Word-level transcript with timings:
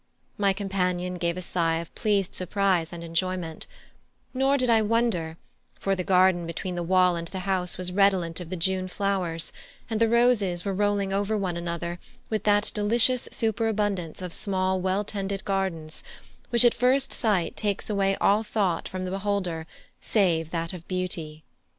My 0.35 0.51
companion 0.51 1.19
gave 1.19 1.37
a 1.37 1.43
sigh 1.43 1.75
of 1.75 1.93
pleased 1.93 2.33
surprise 2.33 2.91
and 2.91 3.03
enjoyment; 3.03 3.67
nor 4.33 4.57
did 4.57 4.67
I 4.67 4.81
wonder, 4.81 5.37
for 5.79 5.93
the 5.95 6.03
garden 6.03 6.47
between 6.47 6.73
the 6.73 6.81
wall 6.81 7.15
and 7.15 7.27
the 7.27 7.41
house 7.41 7.77
was 7.77 7.91
redolent 7.91 8.39
of 8.39 8.49
the 8.49 8.55
June 8.55 8.87
flowers, 8.87 9.53
and 9.91 9.99
the 10.01 10.09
roses 10.09 10.65
were 10.65 10.73
rolling 10.73 11.13
over 11.13 11.37
one 11.37 11.55
another 11.55 11.99
with 12.31 12.45
that 12.45 12.71
delicious 12.73 13.29
superabundance 13.31 14.23
of 14.23 14.33
small 14.33 14.81
well 14.81 15.03
tended 15.03 15.45
gardens 15.45 16.03
which 16.49 16.65
at 16.65 16.73
first 16.73 17.13
sight 17.13 17.55
takes 17.55 17.87
away 17.87 18.15
all 18.19 18.41
thought 18.41 18.87
from 18.87 19.05
the 19.05 19.11
beholder 19.11 19.67
save 20.01 20.49
that 20.49 20.73
of 20.73 20.87
beauty. 20.87 21.43